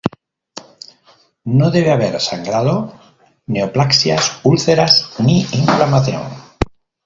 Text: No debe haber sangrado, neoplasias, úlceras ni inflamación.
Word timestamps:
No 1.59 1.69
debe 1.69 1.91
haber 1.91 2.19
sangrado, 2.19 2.75
neoplasias, 3.45 4.31
úlceras 4.43 4.99
ni 5.19 5.41
inflamación. 5.41 6.23